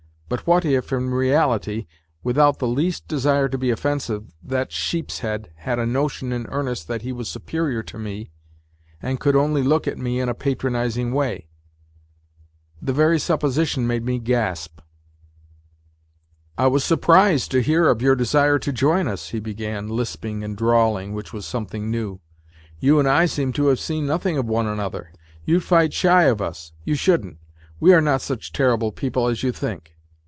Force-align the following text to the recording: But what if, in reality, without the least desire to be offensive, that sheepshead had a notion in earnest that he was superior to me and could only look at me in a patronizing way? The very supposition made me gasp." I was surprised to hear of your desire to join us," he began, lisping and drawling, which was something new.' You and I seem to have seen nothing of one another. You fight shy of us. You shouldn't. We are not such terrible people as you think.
But 0.31 0.47
what 0.47 0.63
if, 0.63 0.93
in 0.93 1.09
reality, 1.09 1.87
without 2.23 2.59
the 2.59 2.67
least 2.67 3.05
desire 3.05 3.49
to 3.49 3.57
be 3.57 3.69
offensive, 3.69 4.31
that 4.41 4.71
sheepshead 4.71 5.51
had 5.55 5.77
a 5.77 5.85
notion 5.85 6.31
in 6.31 6.45
earnest 6.47 6.87
that 6.87 7.01
he 7.01 7.11
was 7.11 7.27
superior 7.27 7.83
to 7.83 7.99
me 7.99 8.31
and 9.01 9.19
could 9.19 9.35
only 9.35 9.61
look 9.61 9.89
at 9.89 9.97
me 9.97 10.21
in 10.21 10.29
a 10.29 10.33
patronizing 10.33 11.11
way? 11.11 11.49
The 12.81 12.93
very 12.93 13.19
supposition 13.19 13.85
made 13.85 14.05
me 14.05 14.19
gasp." 14.19 14.79
I 16.57 16.67
was 16.67 16.85
surprised 16.85 17.51
to 17.51 17.61
hear 17.61 17.89
of 17.89 18.01
your 18.01 18.15
desire 18.15 18.57
to 18.57 18.71
join 18.71 19.09
us," 19.09 19.31
he 19.31 19.41
began, 19.41 19.89
lisping 19.89 20.45
and 20.45 20.55
drawling, 20.55 21.11
which 21.13 21.33
was 21.33 21.45
something 21.45 21.91
new.' 21.91 22.21
You 22.79 22.99
and 22.99 23.05
I 23.09 23.25
seem 23.25 23.51
to 23.51 23.67
have 23.67 23.81
seen 23.81 24.05
nothing 24.07 24.37
of 24.37 24.45
one 24.45 24.65
another. 24.65 25.11
You 25.43 25.59
fight 25.59 25.91
shy 25.91 26.23
of 26.23 26.41
us. 26.41 26.71
You 26.85 26.95
shouldn't. 26.95 27.37
We 27.81 27.91
are 27.93 27.99
not 27.99 28.21
such 28.21 28.53
terrible 28.53 28.93
people 28.93 29.27
as 29.27 29.43
you 29.43 29.51
think. 29.51 29.97